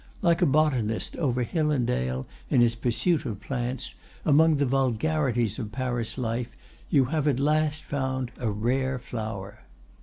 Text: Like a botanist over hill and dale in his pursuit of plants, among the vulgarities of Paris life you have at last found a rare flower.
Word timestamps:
Like 0.23 0.41
a 0.41 0.47
botanist 0.47 1.15
over 1.17 1.43
hill 1.43 1.69
and 1.69 1.85
dale 1.85 2.25
in 2.49 2.59
his 2.61 2.73
pursuit 2.73 3.23
of 3.23 3.39
plants, 3.39 3.93
among 4.25 4.55
the 4.55 4.65
vulgarities 4.65 5.59
of 5.59 5.71
Paris 5.71 6.17
life 6.17 6.49
you 6.89 7.05
have 7.13 7.27
at 7.27 7.39
last 7.39 7.83
found 7.83 8.31
a 8.37 8.49
rare 8.49 8.97
flower. 8.97 9.59